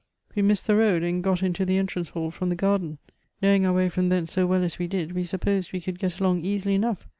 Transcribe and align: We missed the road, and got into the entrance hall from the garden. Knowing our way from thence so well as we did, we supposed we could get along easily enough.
We 0.33 0.41
missed 0.41 0.65
the 0.65 0.75
road, 0.75 1.03
and 1.03 1.23
got 1.23 1.43
into 1.43 1.63
the 1.63 1.77
entrance 1.77 2.09
hall 2.09 2.31
from 2.31 2.49
the 2.49 2.55
garden. 2.55 2.97
Knowing 3.39 3.67
our 3.67 3.73
way 3.73 3.87
from 3.87 4.09
thence 4.09 4.33
so 4.33 4.47
well 4.47 4.63
as 4.63 4.79
we 4.79 4.87
did, 4.87 5.11
we 5.11 5.23
supposed 5.23 5.73
we 5.73 5.79
could 5.79 5.99
get 5.99 6.19
along 6.19 6.39
easily 6.43 6.73
enough. 6.73 7.05